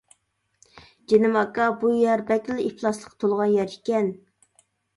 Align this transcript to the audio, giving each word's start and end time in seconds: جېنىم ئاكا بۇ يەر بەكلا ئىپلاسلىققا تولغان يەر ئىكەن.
جېنىم 1.13 1.37
ئاكا 1.41 1.67
بۇ 1.85 1.93
يەر 1.99 2.25
بەكلا 2.33 2.57
ئىپلاسلىققا 2.65 3.23
تولغان 3.27 3.55
يەر 3.61 3.79
ئىكەن. 3.79 4.13